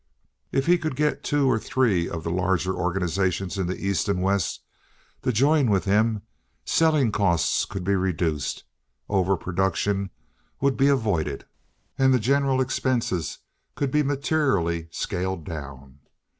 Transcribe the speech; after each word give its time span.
If 0.51 0.65
he 0.65 0.79
could 0.79 0.95
get 0.95 1.23
two 1.23 1.47
or 1.47 1.59
three 1.59 2.09
of 2.09 2.23
the 2.23 2.31
larger 2.31 2.73
organizations 2.73 3.59
in 3.59 3.67
the 3.67 3.77
East 3.77 4.09
and 4.09 4.23
West 4.23 4.63
to 5.21 5.31
join 5.31 5.69
with 5.69 5.85
him, 5.85 6.23
selling 6.65 7.11
costs 7.11 7.65
could 7.65 7.83
be 7.83 7.93
reduced, 7.93 8.63
over 9.09 9.37
production 9.37 10.09
would 10.59 10.75
be 10.75 10.87
avoided, 10.87 11.45
and 11.99 12.11
the 12.15 12.19
general 12.19 12.61
expenses 12.61 13.37
could 13.75 13.91
be 13.91 14.01
materially 14.01 14.87
scaled 14.89 15.45
down. 15.45 15.99